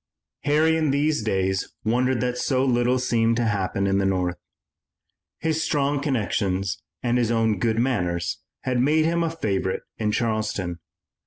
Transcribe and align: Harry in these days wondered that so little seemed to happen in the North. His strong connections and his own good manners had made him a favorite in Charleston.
Harry 0.45 0.75
in 0.77 0.89
these 0.89 1.21
days 1.21 1.75
wondered 1.83 2.21
that 2.21 2.35
so 2.35 2.65
little 2.65 2.97
seemed 2.97 3.35
to 3.35 3.45
happen 3.45 3.85
in 3.85 3.99
the 3.99 4.03
North. 4.07 4.35
His 5.37 5.61
strong 5.61 5.99
connections 6.01 6.81
and 7.03 7.19
his 7.19 7.29
own 7.29 7.59
good 7.59 7.77
manners 7.77 8.39
had 8.61 8.79
made 8.81 9.05
him 9.05 9.21
a 9.21 9.29
favorite 9.29 9.83
in 9.99 10.11
Charleston. 10.11 10.79